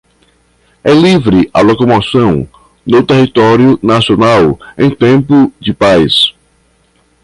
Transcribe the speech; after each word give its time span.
é 0.83 0.95
livre 0.95 1.47
a 1.53 1.61
locomoção 1.61 2.49
no 2.87 3.05
território 3.05 3.77
nacional 3.83 4.59
em 4.75 4.89
tempo 4.89 5.53
de 5.59 5.75
paz 5.75 6.33